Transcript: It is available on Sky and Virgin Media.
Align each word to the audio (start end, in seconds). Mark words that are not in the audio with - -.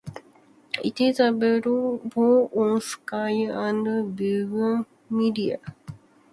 It 0.83 0.99
is 0.99 1.19
available 1.19 2.49
on 2.55 2.81
Sky 2.81 3.45
and 3.51 4.17
Virgin 4.17 4.87
Media. 5.11 5.59